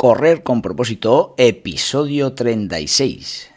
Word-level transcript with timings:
Correr 0.00 0.44
con 0.44 0.62
propósito, 0.62 1.34
episodio 1.36 2.32
36. 2.32 3.50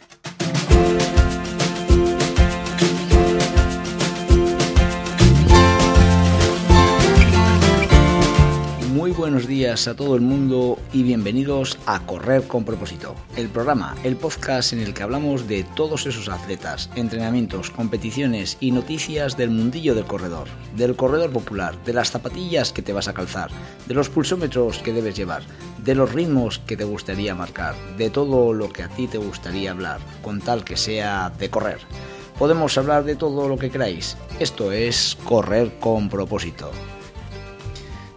buenos 9.22 9.46
días 9.46 9.88
a 9.88 9.94
todo 9.94 10.16
el 10.16 10.20
mundo 10.20 10.78
y 10.92 11.04
bienvenidos 11.04 11.78
a 11.86 12.04
Correr 12.06 12.46
con 12.46 12.64
propósito, 12.64 13.14
el 13.36 13.48
programa, 13.48 13.94
el 14.04 14.16
podcast 14.16 14.72
en 14.72 14.80
el 14.80 14.94
que 14.94 15.02
hablamos 15.02 15.46
de 15.46 15.64
todos 15.76 16.06
esos 16.06 16.28
atletas, 16.28 16.90
entrenamientos, 16.96 17.70
competiciones 17.70 18.56
y 18.58 18.72
noticias 18.72 19.36
del 19.36 19.50
mundillo 19.50 19.94
del 19.94 20.06
corredor, 20.06 20.48
del 20.76 20.96
corredor 20.96 21.30
popular, 21.30 21.76
de 21.84 21.92
las 21.92 22.10
zapatillas 22.10 22.72
que 22.72 22.82
te 22.82 22.92
vas 22.92 23.06
a 23.06 23.14
calzar, 23.14 23.50
de 23.86 23.94
los 23.94 24.08
pulsómetros 24.08 24.78
que 24.78 24.92
debes 24.92 25.16
llevar, 25.16 25.42
de 25.82 25.94
los 25.94 26.12
ritmos 26.12 26.60
que 26.60 26.76
te 26.76 26.84
gustaría 26.84 27.34
marcar, 27.34 27.74
de 27.96 28.10
todo 28.10 28.52
lo 28.52 28.72
que 28.72 28.82
a 28.82 28.88
ti 28.88 29.06
te 29.08 29.18
gustaría 29.18 29.72
hablar, 29.72 30.00
con 30.22 30.40
tal 30.40 30.64
que 30.64 30.76
sea 30.76 31.30
de 31.38 31.50
correr. 31.50 31.78
Podemos 32.38 32.76
hablar 32.78 33.04
de 33.04 33.16
todo 33.16 33.48
lo 33.48 33.56
que 33.56 33.70
queráis. 33.70 34.16
Esto 34.40 34.72
es 34.72 35.16
Correr 35.24 35.78
con 35.78 36.08
propósito. 36.08 36.70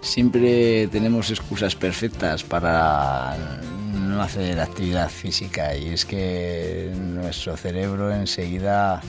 Siempre 0.01 0.87
tenemos 0.87 1.29
excusas 1.31 1.75
perfectas 1.75 2.43
para 2.43 3.35
no 3.93 4.21
hacer 4.21 4.59
actividad 4.59 5.09
física 5.09 5.75
y 5.75 5.89
es 5.89 6.05
que 6.05 6.91
nuestro 6.95 7.57
cerebro 7.57 8.13
enseguida 8.13 9.01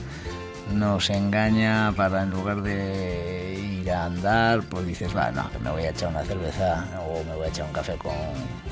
nos 0.73 1.09
engaña 1.09 1.91
para 1.95 2.23
en 2.23 2.31
lugar 2.31 2.61
de 2.61 3.79
ir 3.81 3.91
a 3.91 4.05
andar, 4.05 4.61
pues 4.63 4.85
dices, 4.85 5.15
va, 5.15 5.31
no, 5.31 5.49
que 5.51 5.59
me 5.59 5.71
voy 5.71 5.83
a 5.83 5.89
echar 5.89 6.09
una 6.09 6.23
cerveza 6.23 6.85
o 7.07 7.23
me 7.23 7.35
voy 7.35 7.45
a 7.45 7.49
echar 7.49 7.65
un 7.65 7.73
café 7.73 7.95
con, 7.97 8.13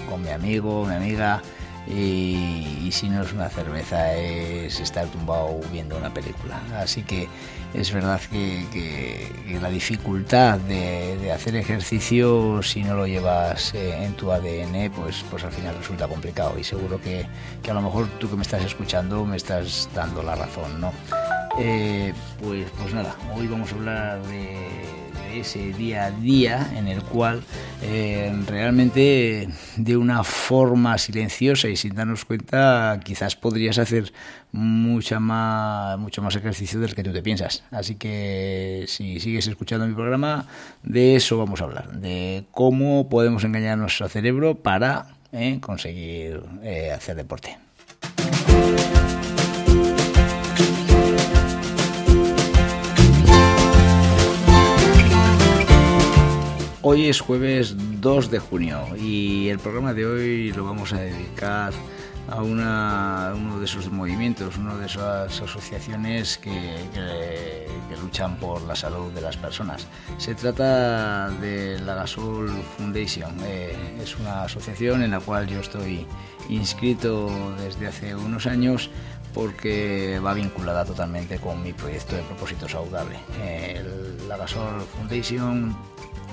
con 0.10 0.22
mi 0.22 0.30
amigo, 0.30 0.86
mi 0.86 0.96
amiga 0.96 1.42
y, 1.88 2.90
si 2.92 3.10
no 3.10 3.24
es 3.24 3.34
una 3.34 3.50
cerveza 3.50 4.14
es 4.14 4.80
estar 4.80 5.08
tumbado 5.08 5.60
viendo 5.72 5.98
una 5.98 6.14
película. 6.14 6.60
Así 6.78 7.04
que 7.04 7.28
es 7.74 7.92
verdad 7.92 8.22
que, 8.32 9.60
la 9.62 9.70
dificultad 9.70 10.60
de, 10.60 11.32
hacer 11.32 11.56
ejercicio 11.56 12.62
si 12.64 12.84
no 12.84 12.96
lo 12.96 13.08
llevas 13.08 13.74
eh, 13.74 14.04
en 14.04 14.14
tu 14.14 14.32
ADN 14.32 14.92
pues, 14.96 15.24
pues 15.30 15.44
al 15.44 15.52
final 15.52 15.76
resulta 15.78 16.08
complicado 16.08 16.58
y 16.58 16.64
seguro 16.64 17.00
que, 17.02 17.26
a 17.70 17.74
lo 17.74 17.82
mejor 17.82 18.08
tú 18.20 18.30
que 18.30 18.36
me 18.36 18.44
estás 18.44 18.64
escuchando 18.64 19.26
me 19.26 19.38
estás 19.38 19.90
dando 19.94 20.24
la 20.24 20.36
razón, 20.36 20.80
¿no? 20.80 20.94
Eh, 21.58 22.14
pues, 22.44 22.70
pues 22.78 22.94
nada, 22.94 23.16
hoy 23.34 23.48
vamos 23.48 23.72
a 23.72 23.76
hablar 23.76 24.22
de 24.28 25.06
ese 25.40 25.74
día 25.74 26.06
a 26.06 26.12
día 26.12 26.70
en 26.76 26.88
el 26.88 27.02
cual 27.02 27.44
eh, 27.82 28.34
realmente 28.48 29.48
de 29.76 29.98
una 29.98 30.24
forma 30.24 30.98
silenciosa 30.98 31.68
y 31.68 31.76
sin 31.76 31.96
darnos 31.96 32.26
cuenta 32.26 33.00
quizás 33.04 33.36
podrías 33.36 33.78
hacer 33.78 34.12
mucha 34.52 35.20
más, 35.20 35.98
mucho 36.00 36.22
más 36.22 36.36
ejercicio 36.36 36.80
del 36.80 36.96
que 36.96 37.04
tú 37.04 37.12
te 37.12 37.22
piensas. 37.22 37.64
Así 37.72 37.96
que 37.96 38.86
si 38.88 39.20
sigues 39.20 39.48
escuchando 39.48 39.88
mi 39.88 39.94
programa, 39.94 40.48
de 40.84 41.16
eso 41.16 41.38
vamos 41.38 41.62
a 41.62 41.66
hablar, 41.66 42.00
de 42.00 42.46
cómo 42.52 43.10
podemos 43.10 43.44
engañar 43.44 43.78
nuestro 43.78 44.08
cerebro 44.10 44.56
para 44.56 45.08
eh, 45.32 45.60
conseguir 45.62 46.44
eh, 46.64 46.92
hacer 46.92 47.16
deporte. 47.16 47.65
Hoy 56.88 57.08
es 57.08 57.20
jueves 57.20 57.74
2 58.00 58.30
de 58.30 58.38
junio 58.38 58.80
y 58.96 59.50
el 59.50 59.58
programa 59.58 59.96
de 59.96 60.06
hoy 60.06 60.52
lo 60.52 60.66
vamos 60.66 60.94
a 60.94 60.98
dedicar 60.98 61.74
a 62.30 62.44
uno 62.44 63.58
de 63.58 63.66
esos 63.66 63.92
movimientos, 63.92 64.56
una 64.58 64.76
de 64.76 64.86
esas 64.86 65.42
asociaciones 65.42 66.38
que, 66.38 67.66
luchan 68.00 68.38
por 68.38 68.62
la 68.62 68.76
salud 68.76 69.12
de 69.14 69.22
las 69.22 69.36
personas. 69.36 69.88
Se 70.20 70.36
trata 70.36 71.32
de 71.32 71.80
la 71.80 71.96
Gasol 71.96 72.52
Foundation. 72.78 73.34
Eh, 73.44 73.76
es 74.00 74.16
una 74.18 74.44
asociación 74.44 75.02
en 75.02 75.10
la 75.10 75.20
cual 75.20 75.48
yo 75.48 75.62
estoy 75.62 76.06
inscrito 76.50 77.32
desde 77.64 77.88
hace 77.88 78.14
unos 78.14 78.46
años 78.46 78.92
porque 79.34 80.22
va 80.24 80.36
vinculada 80.36 80.86
totalmente 80.86 81.40
con 81.40 81.64
mi 81.64 81.74
proyecto 81.74 82.16
de 82.16 82.22
propósito 82.22 82.70
saludable. 82.70 83.18
la 84.28 84.38
Gasol 84.38 84.82
Foundation 84.96 85.76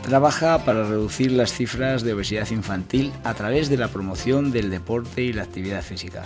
Trabaja 0.02 0.64
para 0.64 0.84
reducir 0.84 1.30
las 1.30 1.52
cifras 1.52 2.02
de 2.02 2.12
obesidad 2.12 2.50
infantil 2.50 3.12
a 3.22 3.34
través 3.34 3.68
de 3.68 3.76
la 3.76 3.86
promoción 3.86 4.50
del 4.50 4.68
deporte 4.68 5.22
y 5.22 5.32
la 5.32 5.44
actividad 5.44 5.80
física, 5.80 6.24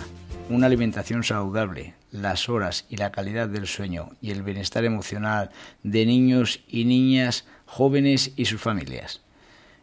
una 0.49 0.65
alimentación 0.65 1.23
saludable, 1.23 1.93
las 2.11 2.49
horas 2.49 2.85
y 2.89 2.97
la 2.97 3.11
calidad 3.11 3.47
del 3.47 3.67
sueño 3.67 4.09
y 4.19 4.31
el 4.31 4.41
bienestar 4.41 4.83
emocional 4.83 5.51
de 5.83 6.07
niños 6.07 6.61
y 6.67 6.85
niñas, 6.85 7.45
jóvenes 7.65 8.33
y 8.35 8.45
sus 8.45 8.59
familias. 8.59 9.21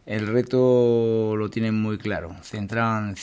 El 0.05 0.27
reto 0.27 1.35
lo 1.37 1.49
tienen 1.49 1.81
muy 1.81 1.97
claro. 1.97 2.35
Centran, 2.43 3.15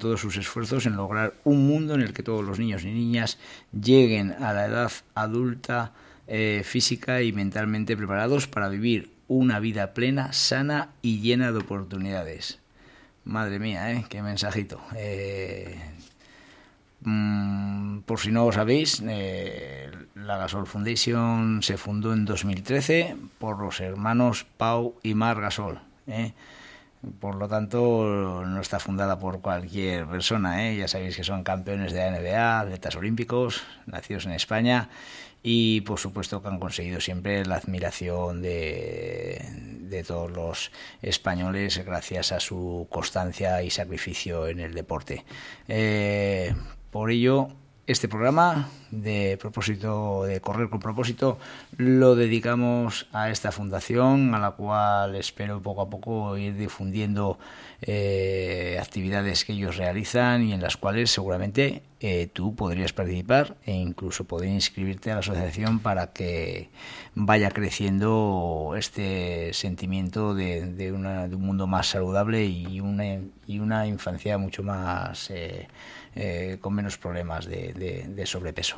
todos 0.00 0.20
sus 0.20 0.36
esfuerzos 0.38 0.86
en 0.86 0.96
lograr 0.96 1.34
un 1.44 1.68
mundo 1.68 1.94
en 1.94 2.00
el 2.00 2.14
que 2.14 2.24
todos 2.24 2.44
los 2.44 2.58
niños 2.58 2.82
y 2.82 2.92
niñas 2.92 3.38
lleguen 3.78 4.32
a 4.32 4.54
la 4.54 4.66
edad 4.66 4.90
adulta 5.14 5.92
eh, 6.26 6.62
física 6.64 7.22
y 7.22 7.32
mentalmente 7.32 7.96
preparados 7.96 8.48
para 8.48 8.68
vivir 8.68 9.17
una 9.28 9.60
vida 9.60 9.94
plena, 9.94 10.32
sana 10.32 10.90
y 11.02 11.20
llena 11.20 11.52
de 11.52 11.58
oportunidades. 11.58 12.58
Madre 13.24 13.58
mía, 13.58 13.92
¿eh? 13.92 14.06
Qué 14.08 14.22
mensajito. 14.22 14.80
Eh, 14.96 15.78
mm, 17.02 18.00
por 18.00 18.18
si 18.18 18.32
no 18.32 18.46
lo 18.46 18.52
sabéis, 18.52 19.02
eh, 19.06 19.90
la 20.14 20.38
Gasol 20.38 20.66
Foundation 20.66 21.62
se 21.62 21.76
fundó 21.76 22.14
en 22.14 22.24
2013 22.24 23.16
por 23.38 23.58
los 23.58 23.80
hermanos 23.80 24.46
Pau 24.56 24.94
y 25.02 25.14
Mar 25.14 25.40
Gasol. 25.40 25.80
¿Eh? 27.02 27.10
Por 27.20 27.36
lo 27.36 27.48
tanto, 27.48 28.44
no 28.46 28.60
está 28.60 28.78
fundada 28.78 29.18
por 29.18 29.40
cualquier 29.40 30.06
persona. 30.06 30.72
Ya 30.72 30.88
sabéis 30.88 31.16
que 31.16 31.24
son 31.24 31.44
campeones 31.44 31.92
de 31.92 32.00
la 32.00 32.18
NBA, 32.18 32.60
atletas 32.60 32.96
olímpicos, 32.96 33.62
nacidos 33.86 34.26
en 34.26 34.32
España 34.32 34.88
y 35.42 35.82
por 35.82 35.98
supuesto 35.98 36.42
que 36.42 36.48
han 36.48 36.58
conseguido 36.58 37.00
siempre 37.00 37.44
la 37.46 37.56
admiración 37.56 38.42
de, 38.42 39.40
de, 39.82 40.04
todos 40.04 40.30
los 40.30 40.72
españoles 41.00 41.84
gracias 41.84 42.32
a 42.32 42.40
su 42.40 42.86
constancia 42.90 43.62
y 43.62 43.70
sacrificio 43.70 44.48
en 44.48 44.60
el 44.60 44.74
deporte. 44.74 45.24
Eh, 45.68 46.54
por 46.90 47.10
ello, 47.10 47.48
este 47.88 48.06
programa 48.06 48.68
de 48.90 49.38
propósito 49.40 50.24
de 50.24 50.42
correr 50.42 50.68
con 50.68 50.78
propósito 50.78 51.38
lo 51.78 52.16
dedicamos 52.16 53.08
a 53.14 53.30
esta 53.30 53.50
fundación 53.50 54.34
a 54.34 54.38
la 54.38 54.50
cual 54.50 55.14
espero 55.14 55.62
poco 55.62 55.80
a 55.80 55.88
poco 55.88 56.36
ir 56.36 56.54
difundiendo 56.54 57.38
eh, 57.80 58.78
actividades 58.78 59.46
que 59.46 59.54
ellos 59.54 59.78
realizan 59.78 60.42
y 60.42 60.52
en 60.52 60.60
las 60.60 60.76
cuales 60.76 61.10
seguramente 61.10 61.82
eh, 62.00 62.28
tú 62.32 62.54
podrías 62.54 62.92
participar 62.92 63.56
e 63.66 63.72
incluso 63.72 64.24
poder 64.24 64.50
inscribirte 64.50 65.10
a 65.10 65.14
la 65.14 65.20
asociación 65.20 65.80
para 65.80 66.12
que 66.12 66.70
vaya 67.16 67.50
creciendo 67.50 68.74
este 68.76 69.52
sentimiento 69.52 70.34
de, 70.34 70.66
de, 70.66 70.92
un 70.92 71.42
mundo 71.42 71.66
más 71.66 71.88
saludable 71.88 72.46
y 72.46 72.80
una, 72.80 73.18
y 73.48 73.58
una 73.58 73.86
infancia 73.86 74.38
mucho 74.38 74.62
más 74.62 75.30
eh, 75.30 75.66
eh, 76.14 76.58
con 76.60 76.74
menos 76.74 76.98
problemas 76.98 77.46
de, 77.46 78.22
sobrepeso. 78.26 78.76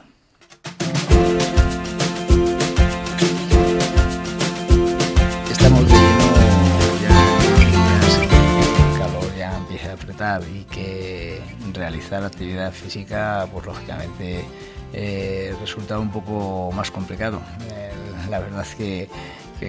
Empieza 9.71 9.93
a 9.93 9.95
apretar 9.95 10.43
y 10.53 10.65
que 10.65 11.41
realizar 11.73 12.25
actividad 12.25 12.73
física, 12.73 13.47
pues 13.53 13.67
lógicamente 13.67 14.45
eh, 14.93 15.55
resulta 15.61 15.97
un 16.01 16.11
poco 16.11 16.73
más 16.73 16.91
complicado. 16.91 17.41
Eh, 17.71 17.93
la 18.29 18.41
verdad 18.41 18.63
es 18.63 18.75
que, 18.75 19.09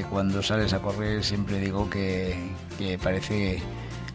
cuando 0.09 0.41
sales 0.41 0.73
a 0.73 0.79
correr 0.79 1.23
siempre 1.23 1.59
digo 1.59 1.87
que, 1.87 2.35
que 2.79 2.97
parece 2.97 3.61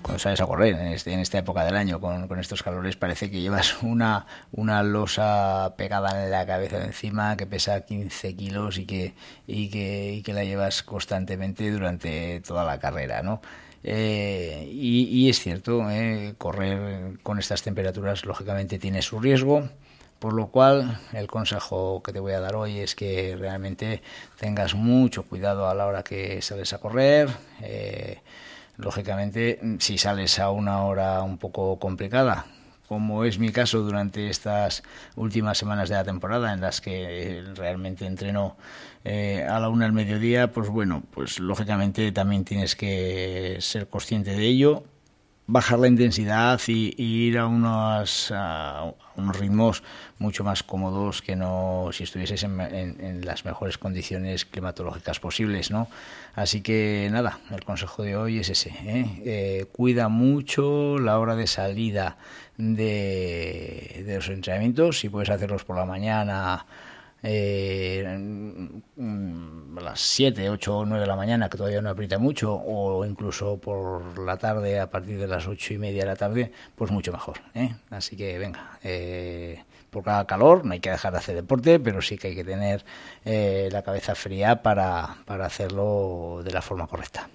cuando 0.03 0.19
sales 0.19 0.41
a 0.41 0.47
correr 0.47 0.75
en, 0.75 0.87
este, 0.89 1.13
en 1.13 1.21
esta 1.21 1.39
época 1.39 1.65
del 1.65 1.77
año 1.77 2.01
con, 2.01 2.27
con, 2.27 2.41
estos 2.41 2.63
calores 2.63 2.97
parece 2.97 3.31
que 3.31 3.41
llevas 3.41 3.83
una, 3.83 4.27
una 4.53 4.83
losa 4.83 5.75
pegada 5.77 6.25
en 6.25 6.31
la 6.33 6.47
cabeza 6.47 6.79
de 6.79 6.87
encima 6.87 7.37
que 7.37 7.47
pesa 7.47 7.83
15 7.83 8.35
kilos 8.35 8.79
y 8.79 8.87
que, 8.87 9.15
y 9.47 9.69
que, 9.69 10.15
y 10.15 10.23
que 10.23 10.33
la 10.33 10.45
llevas 10.45 10.83
constantemente 10.83 11.71
durante 11.71 12.41
toda 12.41 12.65
la 12.65 12.81
carrera, 12.81 13.23
¿no? 13.23 13.41
Eh, 13.89 14.69
y, 14.69 15.31
es 15.31 15.39
cierto, 15.39 15.89
eh, 15.91 16.35
correr 16.39 17.19
con 17.23 17.39
estas 17.39 17.63
temperaturas 17.63 18.25
lógicamente 18.25 18.81
tiene 18.81 19.01
su 19.01 19.21
riesgo, 19.21 19.69
por 20.19 20.33
lo 20.33 20.49
cual 20.49 21.01
el 21.13 21.29
consejo 21.29 22.03
que 22.03 22.13
te 22.13 22.19
voy 22.19 22.33
a 22.33 22.41
dar 22.41 22.57
hoy 22.57 22.81
es 22.81 22.97
que 22.97 23.37
realmente 23.39 24.03
tengas 24.41 24.75
mucho 24.75 25.23
cuidado 25.23 25.69
a 25.69 25.75
la 25.77 25.87
hora 25.87 26.03
que 26.03 26.43
sales 26.43 26.73
a 26.73 26.79
correr. 26.79 27.29
Eh, 27.63 28.19
lógicamente, 28.77 29.61
si 29.79 29.99
sales 29.99 30.41
a 30.41 30.51
una 30.51 30.83
hora 30.85 31.23
un 31.23 31.39
poco 31.39 31.79
complicada, 31.79 32.47
como 32.89 33.25
es 33.25 33.39
mi 33.39 33.51
caso 33.51 33.81
durante 33.83 34.29
estas 34.29 34.83
últimas 35.17 35.59
semanas 35.59 35.89
de 35.89 35.97
la 35.97 36.05
temporada 36.05 36.53
en 36.53 36.61
las 36.61 36.81
que 36.81 37.45
realmente 37.55 38.07
entreno 38.07 38.57
eh, 39.05 39.47
a 39.49 39.61
la 39.61 39.69
una 39.69 39.87
al 39.87 39.93
mediodía, 39.93 40.53
pues 40.53 40.69
bueno, 40.69 41.03
pues 41.13 41.39
lógicamente 41.39 42.11
también 42.13 42.45
tienes 42.45 42.77
que 42.77 43.57
ser 43.61 43.89
consciente 43.89 44.33
de 44.33 44.47
ello 44.47 44.85
bajar 45.47 45.79
la 45.79 45.89
intensidad 45.89 46.61
y, 46.67 46.95
ir 46.97 47.39
a 47.39 47.47
unos, 47.47 48.33
unos 49.17 49.39
ritmos 49.39 49.83
mucho 50.19 50.43
más 50.43 50.63
cómodos 50.63 51.23
que 51.23 51.37
no 51.37 51.91
si 51.93 52.05
estuvieses 52.05 52.43
en, 52.43 53.25
las 53.25 53.45
mejores 53.45 53.79
condiciones 53.79 54.45
climatológicas 54.45 55.21
posibles, 55.21 55.71
¿no? 55.71 55.89
Así 56.35 56.61
que 56.63 57.09
nada, 57.13 57.39
el 57.51 57.65
consejo 57.65 58.03
de 58.03 58.17
hoy 58.17 58.39
es 58.39 58.49
ese, 58.49 58.71
¿eh? 58.71 59.23
Eh, 59.25 59.67
cuida 59.73 60.09
mucho 60.09 60.99
la 60.99 61.19
hora 61.19 61.37
de 61.37 61.47
salida 61.47 62.17
de, 62.57 64.03
de 64.05 64.17
los 64.17 64.29
entrenamientos, 64.29 64.99
si 65.01 65.09
puedes 65.09 65.31
hacerlos 65.31 65.65
por 65.65 65.77
la 65.77 65.85
mañana 65.85 66.67
eh, 67.23 68.05
a 69.77 69.81
las 69.81 70.01
7, 70.01 70.51
8 70.51 70.79
o 70.79 70.85
9 70.85 71.01
de 71.01 71.07
la 71.07 71.17
mañana, 71.17 71.49
que 71.49 71.57
todavía 71.57 71.81
no 71.81 71.91
aprieta 71.91 72.19
mucho, 72.19 72.55
o 72.55 73.05
incluso 73.05 73.59
por 73.59 74.19
la 74.19 74.37
tarde, 74.37 74.81
a 74.81 74.91
partir 74.91 75.19
de 75.19 75.27
las 75.27 75.47
8 75.47 75.75
y 75.75 75.79
media 75.79 76.03
de 76.03 76.07
la 76.07 76.17
tarde, 76.17 76.53
pues 76.75 76.91
mucho 76.91 77.13
mejor. 77.13 77.39
¿eh? 77.55 77.75
Así 77.91 78.17
que 78.17 78.39
venga, 78.39 78.79
eh, 78.83 79.65
por 79.91 80.05
cada 80.05 80.27
calor 80.27 80.65
no 80.65 80.73
hay 80.73 80.81
que 80.81 80.91
dejar 80.91 81.13
de 81.13 81.19
hacer 81.19 81.35
deporte, 81.35 81.81
pero 81.81 82.03
sí 82.03 82.19
que 82.19 82.29
hay 82.29 82.35
que 82.35 82.45
tener 82.45 82.85
eh, 83.25 83.69
la 83.73 83.83
cabeza 83.83 84.15
fría 84.15 84.63
para, 84.63 85.17
para 85.25 85.47
hacerlo 85.47 86.43
de 86.45 86.51
la 86.53 86.63
forma 86.63 86.87
correcta. 86.87 87.29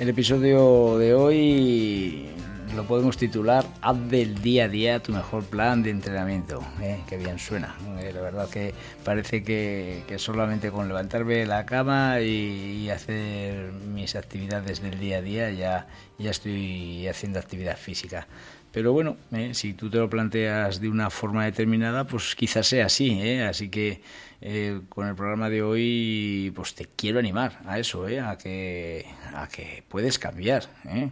El 0.00 0.08
episodio 0.08 0.96
de 0.96 1.12
hoy 1.12 2.30
lo 2.74 2.84
podemos 2.84 3.18
titular 3.18 3.66
Haz 3.82 3.98
del 4.08 4.40
día 4.40 4.64
a 4.64 4.68
día 4.68 5.02
tu 5.02 5.12
mejor 5.12 5.44
plan 5.44 5.82
de 5.82 5.90
entrenamiento. 5.90 6.62
¿eh? 6.80 7.00
Qué 7.06 7.18
bien 7.18 7.38
suena. 7.38 7.76
Eh, 7.98 8.10
la 8.10 8.22
verdad 8.22 8.48
que 8.48 8.72
parece 9.04 9.42
que, 9.42 10.02
solamente 10.16 10.70
con 10.70 10.88
levantarme 10.88 11.34
de 11.34 11.44
la 11.44 11.66
cama 11.66 12.18
y, 12.22 12.88
hacer 12.88 13.72
mis 13.72 14.16
actividades 14.16 14.80
del 14.80 14.98
día 14.98 15.18
a 15.18 15.20
día 15.20 15.50
ya, 15.50 15.86
ya 16.18 16.30
estoy 16.30 17.06
haciendo 17.06 17.38
actividad 17.38 17.76
física. 17.76 18.26
Pero 18.72 18.92
bueno, 18.92 19.16
eh, 19.32 19.52
si 19.54 19.74
tú 19.74 19.90
te 19.90 19.98
lo 19.98 20.08
planteas 20.08 20.80
de 20.80 20.88
una 20.88 21.10
forma 21.10 21.44
determinada, 21.44 22.06
pues 22.06 22.34
quizás 22.36 22.66
sea 22.68 22.86
así. 22.86 23.20
¿eh? 23.20 23.44
Así 23.44 23.68
que 23.68 24.00
eh, 24.40 24.80
con 24.88 25.06
el 25.06 25.14
programa 25.14 25.50
de 25.50 25.62
hoy, 25.62 26.52
pues 26.54 26.74
te 26.74 26.86
quiero 26.86 27.18
animar 27.18 27.60
a 27.66 27.78
eso, 27.78 28.08
¿eh? 28.08 28.20
a, 28.20 28.38
que, 28.38 29.06
a 29.34 29.48
que 29.48 29.84
puedes 29.88 30.18
cambiar. 30.18 30.64
¿eh? 30.86 31.10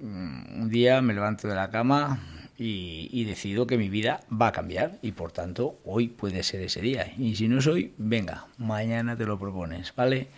Mm, 0.00 0.62
un 0.62 0.68
día 0.70 1.00
me 1.02 1.14
levanto 1.14 1.46
de 1.48 1.54
la 1.54 1.70
cama 1.70 2.20
y, 2.58 3.08
y, 3.12 3.24
decido 3.24 3.66
que 3.66 3.76
mi 3.76 3.88
vida 3.88 4.20
va 4.30 4.48
a 4.48 4.52
cambiar 4.52 4.98
y 5.02 5.12
por 5.12 5.32
tanto 5.32 5.78
hoy 5.84 6.08
puede 6.08 6.42
ser 6.42 6.62
ese 6.62 6.80
día. 6.80 7.12
Y 7.18 7.36
si 7.36 7.48
no 7.48 7.58
es 7.58 7.66
hoy, 7.66 7.92
venga, 7.98 8.46
mañana 8.58 9.16
te 9.16 9.26
lo 9.26 9.38
propones, 9.38 9.94
¿vale? 9.94 10.28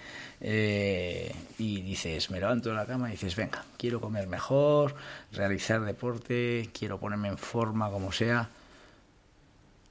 Eh, 0.40 1.34
y 1.58 1.82
dices, 1.82 2.30
me 2.30 2.38
levanto 2.38 2.68
de 2.68 2.76
la 2.76 2.86
cama 2.86 3.08
y 3.08 3.12
dices, 3.12 3.34
venga, 3.34 3.64
quiero 3.76 4.00
comer 4.00 4.28
mejor, 4.28 4.94
realizar 5.32 5.80
deporte, 5.82 6.70
quiero 6.72 6.98
ponerme 6.98 7.28
en 7.28 7.38
forma 7.38 7.90
como 7.90 8.12
sea. 8.12 8.48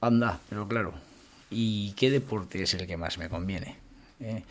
Anda, 0.00 0.40
pero 0.48 0.66
claro, 0.66 0.94
¿y 1.50 1.92
qué 1.92 2.10
deporte 2.10 2.62
es 2.62 2.74
el 2.74 2.86
que 2.86 2.96
más 2.96 3.18
me 3.18 3.28
conviene? 3.28 3.76
Eh, 4.20 4.42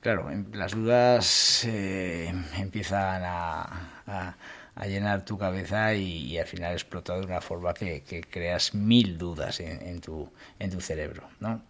claro, 0.00 0.30
las 0.52 0.72
dudas 0.72 1.64
eh, 1.64 2.32
empiezan 2.56 3.22
a, 3.24 4.36
llenar 4.86 5.24
tu 5.24 5.36
cabeza 5.38 5.94
y, 5.94 6.38
al 6.38 6.46
final 6.46 6.72
explota 6.72 7.16
de 7.16 7.26
una 7.26 7.40
forma 7.40 7.74
que, 7.74 8.02
creas 8.30 8.74
mil 8.74 9.18
dudas 9.18 9.60
en, 9.60 10.00
tu, 10.00 10.28
en 10.58 10.70
tu 10.70 10.80
cerebro, 10.80 11.28
¿no? 11.40 11.62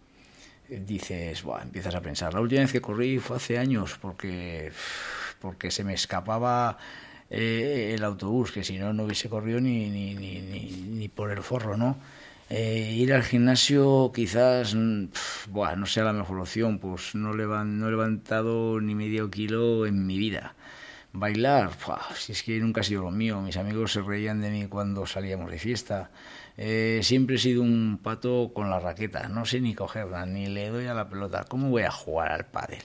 dices, 0.69 1.43
Buah, 1.43 1.63
empiezas 1.63 1.95
a 1.95 2.01
pensar, 2.01 2.33
la 2.33 2.39
última 2.39 2.61
vez 2.61 2.71
que 2.71 2.81
corrí 2.81 3.19
fue 3.19 3.37
hace 3.37 3.57
años 3.57 3.97
porque, 4.01 4.71
porque 5.41 5.69
se 5.69 5.83
me 5.83 5.93
escapaba 5.93 6.77
eh, 7.29 7.93
el 7.93 8.03
autobús, 8.03 8.51
que 8.51 8.63
si 8.63 8.77
no, 8.77 8.93
no 8.93 9.03
hubiese 9.03 9.29
corrido 9.29 9.59
ni, 9.59 9.89
ni, 9.89 10.15
ni, 10.15 10.41
ni 10.41 11.09
por 11.09 11.31
el 11.31 11.43
forro, 11.43 11.75
¿no? 11.77 11.97
Eh, 12.49 12.95
ir 12.97 13.13
al 13.13 13.23
gimnasio 13.23 14.11
quizás 14.13 14.75
buah, 15.47 15.77
no 15.77 15.85
sea 15.85 16.03
la 16.03 16.11
mejor 16.11 16.39
opción, 16.39 16.79
pues 16.79 17.15
no, 17.15 17.33
no 17.33 17.87
he 17.87 17.91
levantado 17.91 18.81
ni 18.81 18.93
medio 18.93 19.31
kilo 19.31 19.85
en 19.85 20.05
mi 20.05 20.17
vida. 20.17 20.53
Bailar, 21.13 21.71
si 22.15 22.31
es 22.31 22.41
que 22.41 22.57
nunca 22.59 22.81
ha 22.81 22.83
sido 22.85 23.03
lo 23.03 23.11
mío, 23.11 23.41
mis 23.41 23.57
amigos 23.57 23.91
se 23.91 24.01
reían 24.01 24.39
de 24.39 24.49
mí 24.49 24.67
cuando 24.67 25.05
salíamos 25.05 25.51
de 25.51 25.59
fiesta. 25.59 26.09
Eh, 26.55 27.01
siempre 27.03 27.35
he 27.35 27.39
sido 27.39 27.63
un 27.63 27.99
pato 28.01 28.51
con 28.53 28.69
la 28.69 28.79
raqueta, 28.79 29.27
no 29.27 29.45
sé 29.45 29.59
ni 29.59 29.75
cogerla, 29.75 30.25
ni 30.25 30.47
le 30.47 30.69
doy 30.69 30.87
a 30.87 30.93
la 30.93 31.09
pelota. 31.09 31.43
¿Cómo 31.49 31.69
voy 31.69 31.83
a 31.83 31.91
jugar 31.91 32.31
al 32.31 32.45
pádel? 32.45 32.79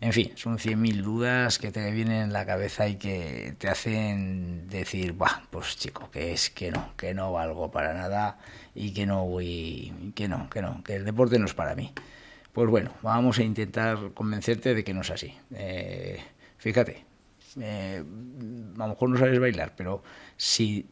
En 0.00 0.12
fin, 0.12 0.32
son 0.34 0.58
cien 0.58 0.80
mil 0.80 1.02
dudas 1.02 1.58
que 1.58 1.70
te 1.70 1.90
vienen 1.92 2.22
en 2.22 2.32
la 2.32 2.46
cabeza 2.46 2.88
y 2.88 2.96
que 2.96 3.54
te 3.58 3.68
hacen 3.68 4.66
decir, 4.68 5.12
bah, 5.12 5.42
pues 5.50 5.76
chico, 5.76 6.10
que 6.10 6.32
es 6.32 6.50
que 6.50 6.70
no, 6.72 6.96
que 6.96 7.14
no 7.14 7.32
valgo 7.32 7.70
para 7.70 7.92
nada 7.94 8.38
y 8.74 8.92
que 8.94 9.06
no 9.06 9.26
voy, 9.26 10.12
que 10.16 10.26
no, 10.26 10.48
que 10.50 10.62
no, 10.62 10.82
que 10.82 10.96
el 10.96 11.04
deporte 11.04 11.38
no 11.38 11.44
es 11.44 11.54
para 11.54 11.74
mí. 11.76 11.92
Pues 12.52 12.68
bueno, 12.68 12.92
vamos 13.02 13.38
a 13.38 13.42
intentar 13.44 14.12
convencerte 14.14 14.74
de 14.74 14.82
que 14.82 14.94
no 14.94 15.02
es 15.02 15.10
así. 15.10 15.34
Eh, 15.52 16.20
fíjate, 16.56 17.04
eh, 17.60 18.02
a 18.78 18.82
lo 18.82 18.88
mejor 18.88 19.10
no 19.10 19.18
sabes 19.18 19.38
bailar, 19.38 19.72
pero 19.76 20.02
si 20.36 20.86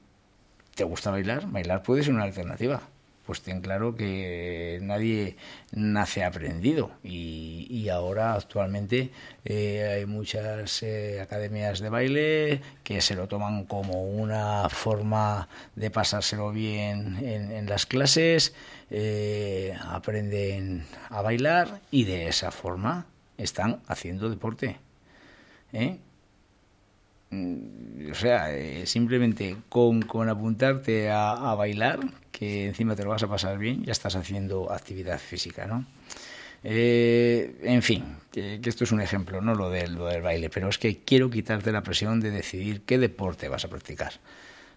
te 0.75 0.85
gusta 0.85 1.11
bailar, 1.11 1.51
bailar 1.51 1.83
puede 1.83 2.03
ser 2.03 2.15
una 2.15 2.25
alternativa. 2.25 2.81
Pues 3.29 3.43
ten 3.43 3.61
claro 3.61 3.95
que 3.95 4.79
nadie 4.81 5.37
nace 5.73 6.25
aprendido 6.25 6.93
y, 7.05 7.87
ahora 7.91 8.33
actualmente 8.33 9.11
eh, 9.45 9.97
hay 9.97 10.07
muchas 10.07 10.83
eh, 10.83 11.21
academias 11.21 11.81
de 11.81 11.91
baile 11.91 12.63
que 12.85 13.03
se 13.03 13.15
lo 13.15 13.29
toman 13.29 13.65
como 13.65 14.05
una 14.05 14.69
forma 14.71 15.47
de 15.75 15.91
pasárselo 15.91 16.53
bien 16.53 17.19
en, 17.23 17.67
las 17.67 17.85
clases, 17.85 18.55
eh, 18.91 19.77
aprenden 19.83 20.87
a 21.11 21.21
bailar 21.21 21.81
y 21.91 22.05
de 22.05 22.29
esa 22.29 22.51
forma 22.51 23.05
están 23.37 23.83
haciendo 23.89 24.31
deporte. 24.31 24.79
¿eh? 25.75 25.99
Mm, 27.31 28.11
o 28.11 28.15
sea, 28.15 28.55
eh, 28.57 28.87
simplemente 28.87 29.57
con, 29.69 30.03
apuntarte 30.29 31.11
a, 31.11 31.55
bailar, 31.55 32.01
que 32.33 32.67
encima 32.67 32.97
te 32.97 33.05
lo 33.05 33.11
vas 33.11 33.23
a 33.23 33.29
pasar 33.29 33.59
bien, 33.59 33.85
ya 33.85 33.93
estás 33.93 34.17
haciendo 34.17 34.73
actividad 34.73 35.19
física, 35.19 35.67
¿no? 35.67 35.87
Eh, 36.65 37.59
en 37.63 37.83
fin, 37.83 38.05
que, 38.33 38.61
esto 38.65 38.85
es 38.85 38.93
un 38.93 39.01
ejemplo, 39.01 39.41
no 39.41 39.55
lo 39.55 39.71
del, 39.71 39.97
baile, 39.97 40.51
pero 40.51 40.69
es 40.69 40.79
que 40.79 40.99
quiero 41.05 41.31
quitarte 41.31 41.71
la 41.71 41.83
presión 41.83 42.21
de 42.21 42.31
decidir 42.31 42.83
qué 42.83 42.99
deporte 42.99 43.49
vas 43.49 43.65
a 43.65 43.69
practicar. 43.69 44.15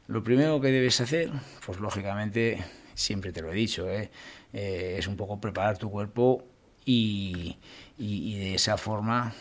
Lo 0.07 0.23
primero 0.23 0.59
que 0.61 0.67
debes 0.69 0.99
hacer, 1.01 1.31
pues 1.65 1.79
lógicamente, 1.79 2.63
siempre 2.95 3.31
te 3.31 3.41
lo 3.41 3.51
he 3.51 3.55
dicho, 3.55 3.89
¿eh? 3.89 4.11
es 4.53 5.07
un 5.07 5.15
poco 5.15 5.39
preparar 5.39 5.77
tu 5.77 5.89
cuerpo 5.89 6.43
y 6.85 7.55
de 7.95 8.55
esa 8.55 8.77
forma 8.77 9.33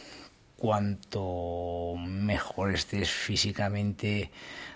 cuanto 0.61 1.97
mejor 1.97 2.75
estés 2.75 3.11
físicamente 3.11 4.31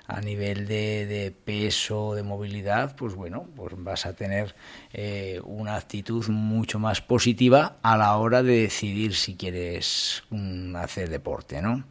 a 0.06 0.22
nivel 0.22 0.66
de, 0.66 1.34
peso, 1.44 2.14
de 2.14 2.22
movilidad, 2.22 2.96
pues 2.96 3.14
bueno, 3.14 3.46
pues 3.54 3.74
vas 3.76 4.06
a 4.06 4.14
tener 4.14 4.54
eh, 4.94 5.40
una 5.44 5.76
actitud 5.76 6.26
mucho 6.28 6.78
más 6.78 7.02
positiva 7.02 7.76
a 7.82 7.98
la 7.98 8.16
hora 8.16 8.42
de 8.42 8.62
decidir 8.62 9.14
si 9.14 9.34
quieres 9.36 10.22
mm, 10.30 10.74
hacer 10.76 11.10
deporte, 11.10 11.60
¿no? 11.60 11.84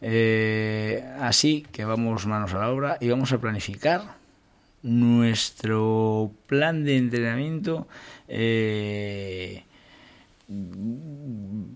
Eh, 0.00 1.04
así 1.20 1.64
que 1.70 1.84
vamos 1.84 2.26
manos 2.26 2.52
a 2.54 2.58
la 2.58 2.70
obra 2.70 2.98
y 3.00 3.08
vamos 3.10 3.32
a 3.32 3.38
planificar 3.38 4.16
nuestro 4.82 6.32
plan 6.46 6.84
de 6.84 6.96
entrenamiento 6.96 7.86
eh, 8.26 9.62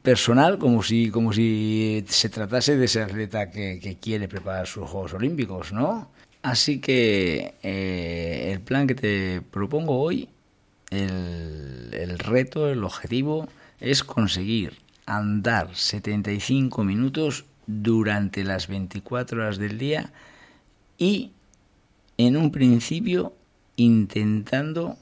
personal, 0.03 0.59
como 0.59 0.83
si, 0.83 1.11
como 1.11 1.33
si 1.33 2.05
se 2.09 2.29
tratase 2.29 2.77
de 2.77 2.85
ese 2.87 3.03
atleta 3.03 3.51
que, 3.51 3.99
quiere 4.01 4.29
preparar 4.29 4.67
sus 4.67 4.89
Juegos 4.89 5.15
Olímpicos, 5.15 5.73
¿no? 5.73 6.11
Así 6.43 6.81
que 6.81 7.55
eh, 7.63 8.51
el 8.53 8.61
plan 8.61 8.87
que 8.87 8.95
te 8.95 9.41
propongo 9.41 9.99
hoy 9.99 10.29
el, 10.91 11.89
el 11.93 12.19
reto, 12.19 12.69
el 12.69 12.85
objetivo 12.85 13.49
es 13.81 14.05
conseguir 14.05 14.75
andar 15.07 15.75
75 15.75 16.85
minutos 16.85 17.47
durante 17.67 18.45
las 18.45 18.69
24 18.69 19.41
horas 19.41 19.59
del 19.59 19.79
día 19.79 20.13
y 20.99 21.33
en 22.19 22.37
un 22.37 22.51
principio 22.51 23.35
intentando 23.77 24.97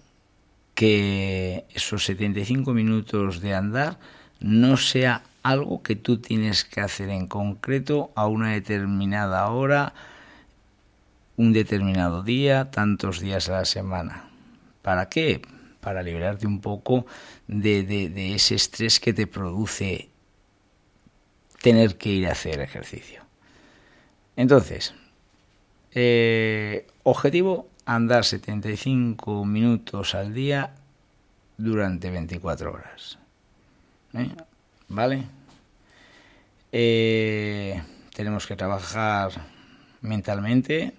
que 0.83 1.65
esos 1.75 2.05
75 2.07 2.75
minutos 2.75 3.41
de 3.41 3.55
andar 3.55 4.01
no 4.41 4.77
sea 4.77 5.23
algo 5.45 5.81
que 5.81 5.95
tú 5.95 6.19
tienes 6.19 6.65
que 6.65 6.81
hacer 6.81 7.09
en 7.09 7.29
concreto 7.29 8.11
a 8.17 8.27
una 8.27 8.51
determinada 8.51 9.49
hora, 9.51 9.95
un 11.37 11.53
determinado 11.53 12.25
día, 12.25 12.73
tantos 12.73 13.21
días 13.21 13.49
a 13.49 13.59
la 13.59 13.65
semana. 13.65 14.29
¿Para 14.83 15.09
qué? 15.09 15.41
Para 15.79 16.03
liberarte 16.03 16.49
un 16.49 16.61
poco 16.61 17.07
de, 17.47 18.35
ese 18.35 18.57
estrés 18.57 18.99
que 18.99 19.13
te 19.13 19.29
produce 19.29 20.09
tener 21.61 21.97
que 21.97 22.09
ir 22.09 22.27
a 22.27 22.33
hacer 22.33 22.61
ejercicio. 22.61 23.23
Entonces, 24.35 24.95
eh, 25.93 26.89
objetivo, 27.05 27.69
andar 27.85 28.25
75 28.25 29.45
minutos 29.45 30.15
al 30.15 30.35
día 30.35 30.75
durante 31.57 32.11
24 32.11 32.73
horas. 32.73 33.19
¿Eh? 34.15 34.31
¿Vale? 34.89 35.25
Eh, 36.73 37.83
tenemos 38.15 38.47
que 38.47 38.57
trabajar 38.57 39.33
mentalmente, 40.01 40.95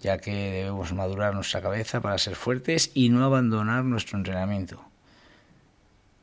ya 0.00 0.18
que 0.18 0.32
debemos 0.32 0.92
madurar 0.92 1.34
nuestra 1.34 1.60
cabeza 1.60 2.00
para 2.00 2.18
ser 2.18 2.36
fuertes 2.36 2.90
y 2.94 3.08
no 3.08 3.24
abandonar 3.24 3.84
nuestro 3.84 4.18
entrenamiento. 4.18 4.84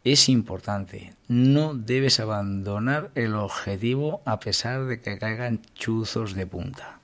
Es 0.03 0.29
importante, 0.29 1.13
no 1.27 1.73
debes 1.73 2.21
abandonar 2.21 3.11
el 3.15 3.35
objetivo 3.35 4.21
a 4.23 4.39
pesar 4.39 4.85
de 4.85 5.01
que 5.01 5.17
caigan 5.17 5.61
chuzos 5.75 6.33
de 6.33 6.47
punta. 6.47 6.99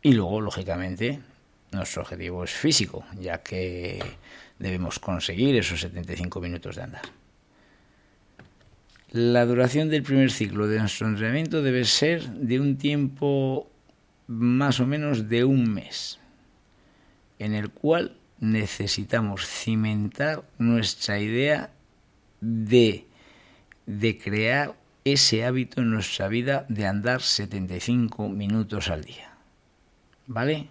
Y 0.00 0.12
luego, 0.12 0.40
lógicamente, 0.40 1.20
nuestro 1.74 2.02
objetivo 2.02 2.44
es 2.44 2.52
físico, 2.52 3.04
ya 3.18 3.42
que 3.42 4.02
debemos 4.58 4.98
conseguir 4.98 5.56
esos 5.56 5.80
75 5.80 6.40
minutos 6.40 6.76
de 6.76 6.82
andar. 6.82 7.02
La 9.10 9.46
duración 9.46 9.90
del 9.90 10.02
primer 10.02 10.30
ciclo 10.32 10.66
de 10.66 10.80
nuestro 10.80 11.06
entrenamiento 11.06 11.62
debe 11.62 11.84
ser 11.84 12.28
de 12.28 12.58
un 12.58 12.76
tiempo 12.76 13.70
más 14.26 14.80
o 14.80 14.86
menos 14.86 15.28
de 15.28 15.44
un 15.44 15.72
mes, 15.72 16.18
en 17.38 17.54
el 17.54 17.70
cual 17.70 18.16
necesitamos 18.40 19.46
cimentar 19.46 20.42
nuestra 20.58 21.20
idea 21.20 21.70
de, 22.40 23.06
de 23.86 24.18
crear 24.18 24.74
ese 25.04 25.44
hábito 25.44 25.80
en 25.80 25.90
nuestra 25.90 26.28
vida 26.28 26.66
de 26.68 26.86
andar 26.86 27.22
75 27.22 28.28
minutos 28.28 28.88
al 28.88 29.04
día. 29.04 29.30
¿Vale? 30.26 30.68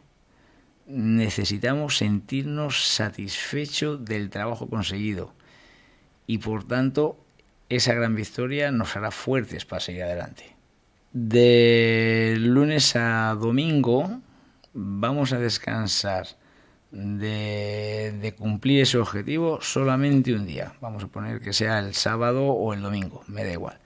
Necesitamos 0.85 1.97
sentirnos 1.97 2.85
satisfechos 2.85 4.03
del 4.03 4.29
trabajo 4.29 4.67
conseguido 4.67 5.33
y 6.27 6.39
por 6.39 6.65
tanto 6.65 7.17
esa 7.69 7.93
gran 7.93 8.15
victoria 8.15 8.71
nos 8.71 8.95
hará 8.95 9.11
fuertes 9.11 9.65
para 9.65 9.79
seguir 9.79 10.03
adelante. 10.03 10.55
De 11.13 12.35
lunes 12.39 12.95
a 12.95 13.35
domingo 13.35 14.19
vamos 14.73 15.31
a 15.31 15.39
descansar 15.39 16.27
de, 16.91 18.17
de, 18.21 18.35
cumplir 18.35 18.81
ese 18.81 18.97
objetivo 18.97 19.59
solamente 19.61 20.33
un 20.33 20.45
día. 20.45 20.73
Vamos 20.81 21.03
a 21.03 21.07
poner 21.07 21.39
que 21.39 21.53
sea 21.53 21.79
el 21.79 21.93
sábado 21.95 22.45
o 22.45 22.73
el 22.73 22.81
domingo, 22.81 23.23
me 23.27 23.43
da 23.43 23.51
igual. 23.51 23.79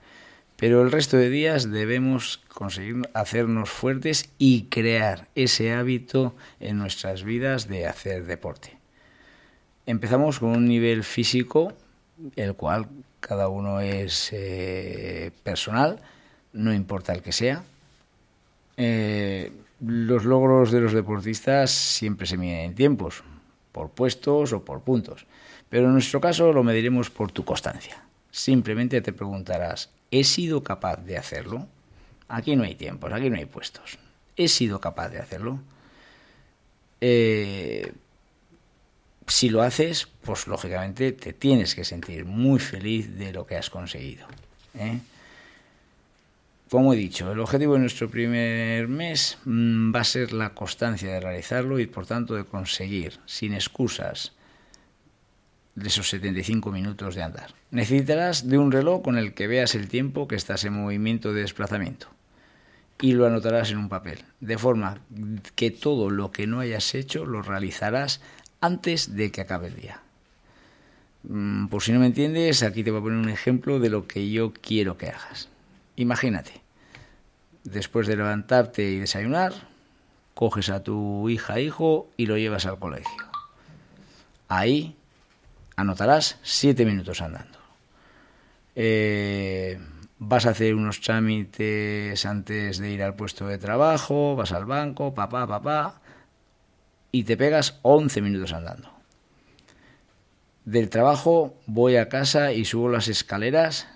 Pero 0.58 0.82
el 0.82 0.90
resto 0.90 1.16
de 1.16 1.30
días 1.30 1.70
debemos 1.70 2.38
conseguir 2.48 3.08
hacernos 3.14 3.70
fuertes 3.70 4.28
y 4.38 4.64
crear 4.64 5.28
ese 5.36 5.72
hábito 5.72 6.34
en 6.58 6.78
nuestras 6.78 7.22
vidas 7.22 7.68
de 7.68 7.86
hacer 7.86 8.26
deporte. 8.26 8.76
Empezamos 9.86 10.40
con 10.40 10.48
un 10.48 10.66
nivel 10.66 11.04
físico, 11.04 11.74
el 12.34 12.54
cual 12.54 12.88
cada 13.20 13.46
uno 13.46 13.80
es 13.80 14.30
eh, 14.32 15.30
personal, 15.44 16.00
no 16.52 16.74
importa 16.74 17.12
el 17.12 17.22
que 17.22 17.30
sea. 17.30 17.62
Eh, 18.76 19.52
los 19.80 20.24
logros 20.24 20.72
de 20.72 20.80
los 20.80 20.92
deportistas 20.92 21.70
siempre 21.70 22.26
se 22.26 22.36
miden 22.36 22.70
en 22.70 22.74
tiempos, 22.74 23.22
por 23.70 23.90
puestos 23.90 24.52
o 24.52 24.64
por 24.64 24.80
puntos, 24.80 25.24
pero 25.68 25.86
en 25.86 25.92
nuestro 25.92 26.20
caso 26.20 26.52
lo 26.52 26.64
mediremos 26.64 27.10
por 27.10 27.30
tu 27.30 27.44
constancia. 27.44 28.02
Simplemente 28.32 29.00
te 29.00 29.12
preguntarás, 29.12 29.90
¿he 30.10 30.24
sido 30.24 30.62
capaz 30.62 30.96
de 30.96 31.18
hacerlo? 31.18 31.66
Aquí 32.28 32.56
no 32.56 32.64
hay 32.64 32.74
tiempos, 32.74 33.12
aquí 33.12 33.30
no 33.30 33.36
hay 33.36 33.46
puestos. 33.46 33.98
¿He 34.36 34.48
sido 34.48 34.80
capaz 34.80 35.08
de 35.08 35.18
hacerlo? 35.18 35.60
Eh, 37.00 37.92
si 39.26 39.48
lo 39.50 39.62
haces, 39.62 40.08
pues 40.22 40.46
lógicamente 40.46 41.12
te 41.12 41.32
tienes 41.32 41.74
que 41.74 41.84
sentir 41.84 42.24
muy 42.24 42.58
feliz 42.58 43.16
de 43.16 43.32
lo 43.32 43.46
que 43.46 43.56
has 43.56 43.70
conseguido. 43.70 44.26
¿eh? 44.74 45.00
Como 46.70 46.92
he 46.92 46.96
dicho, 46.96 47.30
el 47.32 47.40
objetivo 47.40 47.74
de 47.74 47.80
nuestro 47.80 48.10
primer 48.10 48.88
mes 48.88 49.38
mm, 49.44 49.94
va 49.94 50.00
a 50.00 50.04
ser 50.04 50.32
la 50.32 50.50
constancia 50.50 51.12
de 51.12 51.20
realizarlo 51.20 51.78
y 51.78 51.86
por 51.86 52.06
tanto 52.06 52.34
de 52.34 52.44
conseguir, 52.44 53.18
sin 53.26 53.54
excusas, 53.54 54.32
de 55.78 55.88
esos 55.88 56.08
75 56.08 56.72
minutos 56.72 57.14
de 57.14 57.22
andar. 57.22 57.54
Necesitarás 57.70 58.48
de 58.48 58.58
un 58.58 58.72
reloj 58.72 59.02
con 59.02 59.16
el 59.16 59.34
que 59.34 59.46
veas 59.46 59.74
el 59.74 59.88
tiempo 59.88 60.26
que 60.26 60.36
estás 60.36 60.64
en 60.64 60.72
movimiento 60.72 61.32
de 61.32 61.42
desplazamiento 61.42 62.08
y 63.00 63.12
lo 63.12 63.26
anotarás 63.26 63.70
en 63.70 63.78
un 63.78 63.88
papel, 63.88 64.24
de 64.40 64.58
forma 64.58 64.98
que 65.54 65.70
todo 65.70 66.10
lo 66.10 66.32
que 66.32 66.46
no 66.46 66.60
hayas 66.60 66.94
hecho 66.94 67.24
lo 67.24 67.42
realizarás 67.42 68.20
antes 68.60 69.14
de 69.14 69.30
que 69.30 69.40
acabe 69.40 69.68
el 69.68 69.76
día. 69.76 70.00
Mm, 71.22 71.68
por 71.68 71.82
si 71.82 71.92
no 71.92 72.00
me 72.00 72.06
entiendes, 72.06 72.62
aquí 72.62 72.82
te 72.82 72.90
voy 72.90 73.00
a 73.00 73.02
poner 73.04 73.18
un 73.18 73.28
ejemplo 73.28 73.78
de 73.78 73.90
lo 73.90 74.08
que 74.08 74.30
yo 74.30 74.52
quiero 74.52 74.96
que 74.96 75.08
hagas. 75.08 75.48
Imagínate, 75.94 76.60
después 77.62 78.08
de 78.08 78.16
levantarte 78.16 78.82
y 78.82 78.98
desayunar, 78.98 79.52
coges 80.34 80.70
a 80.70 80.82
tu 80.82 81.28
hija, 81.28 81.60
hijo 81.60 82.08
y 82.16 82.26
lo 82.26 82.36
llevas 82.36 82.66
al 82.66 82.78
colegio. 82.80 83.24
Ahí 84.48 84.96
anotarás 85.78 86.38
siete 86.42 86.84
minutos 86.84 87.22
andando. 87.22 87.58
Eh, 88.74 89.78
vas 90.18 90.44
a 90.44 90.50
hacer 90.50 90.74
unos 90.74 91.00
trámites 91.00 92.26
antes 92.26 92.78
de 92.78 92.90
ir 92.90 93.02
al 93.02 93.14
puesto 93.14 93.46
de 93.46 93.58
trabajo, 93.58 94.34
vas 94.34 94.50
al 94.50 94.66
banco, 94.66 95.14
papá, 95.14 95.46
papá, 95.46 96.00
y 97.12 97.22
te 97.22 97.36
pegas 97.36 97.78
11 97.82 98.20
minutos 98.22 98.52
andando. 98.52 98.90
Del 100.64 100.90
trabajo 100.90 101.54
voy 101.66 101.94
a 101.94 102.08
casa 102.08 102.52
y 102.52 102.64
subo 102.64 102.88
las 102.88 103.06
escaleras 103.06 103.86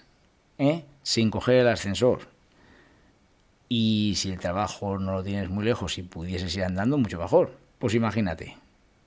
¿eh? 0.59 0.85
sin 1.03 1.31
coger 1.31 1.57
el 1.57 1.69
ascensor. 1.69 2.29
Y 3.69 4.15
si 4.17 4.31
el 4.31 4.39
trabajo 4.39 4.99
no 4.99 5.15
lo 5.15 5.25
tienes 5.25 5.51
muy 5.51 5.65
lejos 5.65 5.99
y 5.99 6.03
pudieses 6.03 6.55
ir 6.57 6.63
andando, 6.63 6.97
mucho 6.97 7.19
mejor. 7.19 7.57
Pues 7.81 7.95
imagínate, 7.95 8.57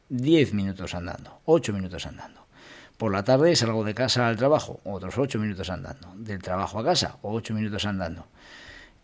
10 0.10 0.54
minutos 0.54 0.94
andando, 0.94 1.40
8 1.46 1.72
minutos 1.72 2.06
andando. 2.06 2.45
Por 2.98 3.12
la 3.12 3.24
tarde 3.24 3.56
salgo 3.56 3.84
de 3.84 3.94
casa 3.94 4.28
al 4.28 4.38
trabajo, 4.38 4.80
otros 4.86 5.18
8 5.18 5.38
minutos 5.40 5.70
andando. 5.70 6.14
Del 6.16 6.42
trabajo 6.42 6.80
a 6.80 6.84
casa, 6.84 7.18
8 7.22 7.54
minutos 7.54 7.86
andando. 7.86 8.26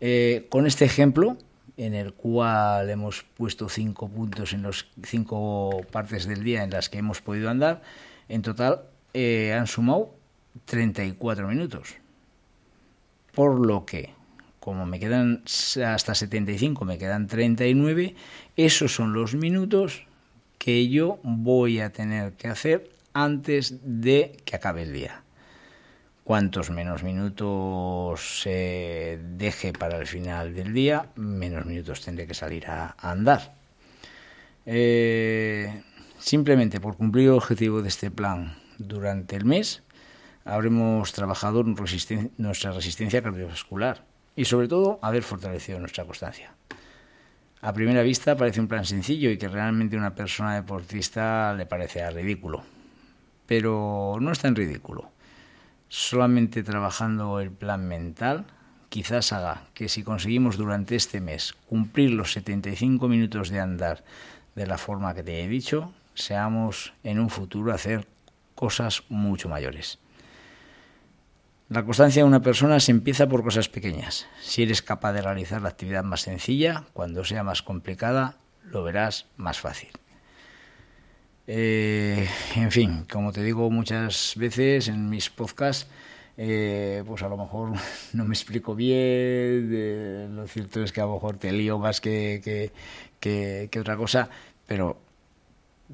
Eh, 0.00 0.46
con 0.48 0.66
este 0.66 0.84
ejemplo, 0.84 1.36
en 1.76 1.94
el 1.94 2.14
cual 2.14 2.88
hemos 2.90 3.22
puesto 3.22 3.68
cinco 3.68 4.08
puntos 4.08 4.52
en 4.52 4.62
las 4.62 4.86
cinco 5.04 5.82
partes 5.90 6.26
del 6.26 6.42
día 6.42 6.64
en 6.64 6.70
las 6.70 6.88
que 6.88 6.98
hemos 6.98 7.20
podido 7.20 7.50
andar. 7.50 7.82
En 8.28 8.42
total 8.42 8.82
eh, 9.14 9.52
han 9.52 9.66
sumado 9.66 10.14
34 10.64 11.46
minutos. 11.48 11.96
Por 13.34 13.64
lo 13.64 13.84
que, 13.84 14.14
como 14.60 14.86
me 14.86 15.00
quedan 15.00 15.42
hasta 15.84 16.14
75, 16.14 16.84
me 16.84 16.98
quedan 16.98 17.26
39, 17.26 18.14
esos 18.56 18.94
son 18.94 19.12
los 19.12 19.34
minutos 19.34 20.04
que 20.58 20.88
yo 20.88 21.18
voy 21.22 21.80
a 21.80 21.90
tener 21.90 22.34
que 22.34 22.48
hacer 22.48 22.91
antes 23.12 23.78
de 23.82 24.36
que 24.44 24.56
acabe 24.56 24.82
el 24.82 24.92
día 24.92 25.22
cuantos 26.24 26.70
menos 26.70 27.02
minutos 27.02 28.42
se 28.42 29.18
deje 29.36 29.72
para 29.72 29.98
el 29.98 30.06
final 30.06 30.54
del 30.54 30.72
día, 30.72 31.10
menos 31.16 31.66
minutos 31.66 32.02
tendré 32.02 32.26
que 32.26 32.34
salir 32.34 32.66
a, 32.66 32.94
andar. 32.98 33.54
Eh, 34.64 35.82
simplemente 36.18 36.80
por 36.80 36.96
cumplir 36.96 37.28
el 37.28 37.34
objetivo 37.34 37.82
de 37.82 37.88
este 37.88 38.10
plan 38.10 38.56
durante 38.78 39.36
el 39.36 39.44
mes, 39.44 39.82
habremos 40.44 41.12
trabajado 41.12 41.64
nuestra 41.64 42.72
resistencia 42.72 43.22
cardiovascular 43.22 44.04
y 44.36 44.44
sobre 44.44 44.68
todo 44.68 44.98
haber 45.02 45.22
fortalecido 45.22 45.78
nuestra 45.80 46.04
constancia. 46.04 46.52
A 47.60 47.72
primera 47.72 48.02
vista 48.02 48.36
parece 48.36 48.60
un 48.60 48.66
plan 48.66 48.84
sencillo 48.84 49.30
y 49.30 49.38
que 49.38 49.48
realmente 49.48 49.96
una 49.96 50.14
persona 50.14 50.54
deportista 50.54 51.54
le 51.54 51.66
parece 51.66 52.08
ridículo. 52.10 52.64
Pero 53.52 54.16
no 54.18 54.32
es 54.32 54.38
tan 54.38 54.56
ridículo. 54.56 55.10
Solamente 55.90 56.62
trabajando 56.62 57.38
el 57.38 57.50
plan 57.50 57.86
mental, 57.86 58.46
quizás 58.88 59.30
haga 59.34 59.64
que 59.74 59.90
si 59.90 60.02
conseguimos 60.02 60.56
durante 60.56 60.96
este 60.96 61.20
mes 61.20 61.52
cumplir 61.68 62.12
los 62.12 62.32
75 62.32 63.08
minutos 63.08 63.50
de 63.50 63.60
andar 63.60 64.04
de 64.54 64.66
la 64.66 64.78
forma 64.78 65.12
que 65.12 65.22
te 65.22 65.44
he 65.44 65.48
dicho, 65.48 65.92
seamos 66.14 66.94
en 67.04 67.20
un 67.20 67.28
futuro 67.28 67.74
hacer 67.74 68.08
cosas 68.54 69.02
mucho 69.10 69.50
mayores. 69.50 69.98
La 71.68 71.84
constancia 71.84 72.22
de 72.22 72.28
una 72.28 72.40
persona 72.40 72.80
se 72.80 72.92
empieza 72.92 73.28
por 73.28 73.44
cosas 73.44 73.68
pequeñas. 73.68 74.26
Si 74.40 74.62
eres 74.62 74.80
capaz 74.80 75.12
de 75.12 75.20
realizar 75.20 75.60
la 75.60 75.68
actividad 75.68 76.04
más 76.04 76.22
sencilla, 76.22 76.84
cuando 76.94 77.22
sea 77.22 77.44
más 77.44 77.60
complicada, 77.60 78.38
lo 78.64 78.82
verás 78.82 79.26
más 79.36 79.60
fácil. 79.60 79.90
Eh, 81.46 82.28
en 82.56 82.70
fin, 82.70 83.04
como 83.10 83.32
te 83.32 83.42
digo 83.42 83.70
muchas 83.70 84.34
veces 84.36 84.88
en 84.88 85.08
mis 85.10 85.28
podcasts, 85.30 85.88
eh, 86.36 87.02
pues 87.06 87.22
a 87.22 87.28
lo 87.28 87.36
mejor 87.36 87.72
no 88.12 88.24
me 88.24 88.34
explico 88.34 88.74
bien, 88.74 90.36
lo 90.36 90.46
cierto 90.46 90.82
es 90.82 90.92
que 90.92 91.00
a 91.00 91.06
lo 91.06 91.14
mejor 91.14 91.36
te 91.38 91.52
lío 91.52 91.78
más 91.78 92.00
que, 92.00 92.70
que 93.20 93.80
otra 93.80 93.96
cosa, 93.96 94.30
pero 94.66 94.98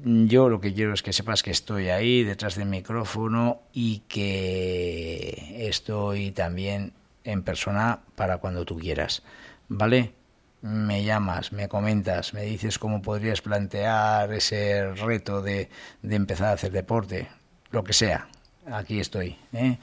yo 0.03 0.49
lo 0.49 0.61
que 0.61 0.73
quiero 0.73 0.93
es 0.93 1.03
que 1.03 1.13
sepas 1.13 1.43
que 1.43 1.51
estoy 1.51 1.89
ahí 1.89 2.23
detrás 2.23 2.55
del 2.55 2.67
micrófono 2.67 3.61
y 3.73 3.99
que 4.07 5.67
estoy 5.67 6.31
también 6.31 6.93
en 7.23 7.43
persona 7.43 8.01
para 8.15 8.37
cuando 8.37 8.65
tú 8.65 8.77
quieras, 8.77 9.23
¿vale? 9.67 10.13
Me 10.61 11.03
llamas, 11.03 11.53
me 11.53 11.69
comentas, 11.69 12.33
me 12.33 12.43
dices 12.43 12.79
cómo 12.79 13.01
podrías 13.01 13.41
plantear 13.41 14.33
ese 14.33 14.93
reto 14.93 15.41
de, 15.41 15.69
empezar 16.03 16.47
a 16.47 16.51
hacer 16.53 16.71
deporte, 16.71 17.29
lo 17.71 17.83
que 17.83 17.93
sea, 17.93 18.27
aquí 18.69 18.99
estoy. 18.99 19.37
¿eh? 19.53 19.77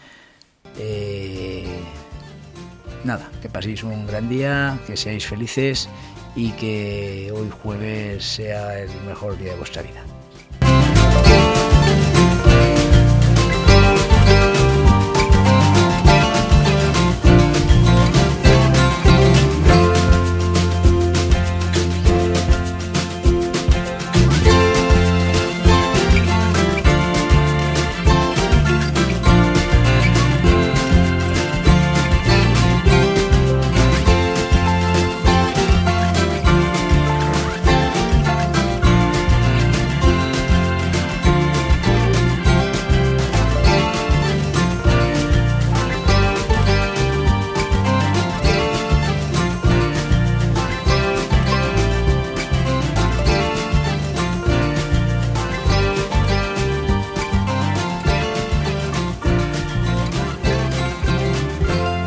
Eh, 0.78 1.66
nada, 3.04 3.30
que 3.40 3.48
paséis 3.48 3.82
un 3.82 4.06
gran 4.06 4.28
día, 4.28 4.78
que 4.86 4.96
seáis 4.96 5.26
felices 5.26 5.88
y 6.34 6.52
que 6.52 7.32
hoy 7.34 7.50
jueves 7.62 8.24
sea 8.24 8.78
el 8.78 8.90
mejor 9.06 9.38
día 9.38 9.52
de 9.52 9.56
vuestra 9.56 9.82
vida. 9.82 10.02